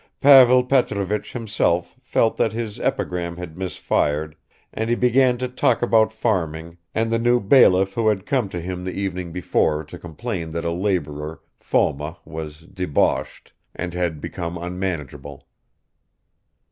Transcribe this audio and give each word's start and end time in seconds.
Pavel 0.19 0.63
Petrovich 0.63 1.33
himself 1.33 1.95
felt 2.01 2.35
that 2.37 2.53
his 2.53 2.79
epigram 2.79 3.37
had 3.37 3.55
misfired 3.55 4.35
and 4.73 4.89
he 4.89 4.95
began 4.95 5.37
to 5.37 5.47
talk 5.47 5.83
about 5.83 6.11
farming 6.11 6.79
and 6.95 7.11
the 7.11 7.19
new 7.19 7.39
bailiff 7.39 7.93
who 7.93 8.07
had 8.07 8.25
come 8.25 8.49
to 8.49 8.59
him 8.59 8.83
the 8.83 8.93
evening 8.93 9.31
before 9.31 9.83
to 9.83 9.99
complain 9.99 10.53
that 10.53 10.65
a 10.65 10.71
laborer, 10.71 11.41
Foma, 11.59 12.17
was 12.25 12.61
"debauched," 12.61 13.53
and 13.75 13.93
had 13.93 14.19
become 14.19 14.57
unmanageable. 14.57 15.45